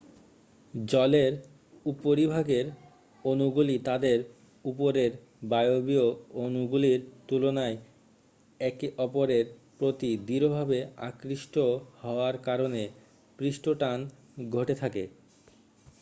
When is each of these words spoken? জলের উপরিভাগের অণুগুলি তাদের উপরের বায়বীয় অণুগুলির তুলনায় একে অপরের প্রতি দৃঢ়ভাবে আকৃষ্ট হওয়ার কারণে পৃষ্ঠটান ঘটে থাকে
জলের 0.73 1.33
উপরিভাগের 1.85 2.65
অণুগুলি 3.25 3.75
তাদের 3.87 4.17
উপরের 4.65 5.11
বায়বীয় 5.45 6.07
অণুগুলির 6.39 6.99
তুলনায় 7.27 7.77
একে 8.59 8.87
অপরের 8.97 9.45
প্রতি 9.77 10.09
দৃঢ়ভাবে 10.27 10.79
আকৃষ্ট 11.09 11.55
হওয়ার 12.01 12.35
কারণে 12.47 12.81
পৃষ্ঠটান 13.39 13.99
ঘটে 14.51 14.75
থাকে 14.75 15.03